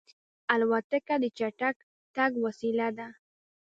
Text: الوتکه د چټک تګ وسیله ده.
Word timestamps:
الوتکه 0.53 1.15
د 1.23 1.25
چټک 1.37 1.75
تګ 2.15 2.31
وسیله 2.45 2.87
ده. 2.97 3.07